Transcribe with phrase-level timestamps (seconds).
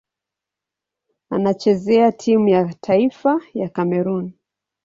[1.29, 4.33] Anachezea timu ya taifa ya Kamerun.